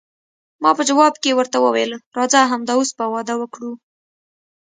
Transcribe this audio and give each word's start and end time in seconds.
ما 0.61 0.71
په 0.77 0.83
جواب 0.89 1.13
کې 1.23 1.37
ورته 1.39 1.57
وویل، 1.61 1.91
راځه 2.17 2.39
همد 2.51 2.69
اوس 2.75 2.89
به 2.97 3.05
واده 3.13 3.35
وکړو. 3.37 3.71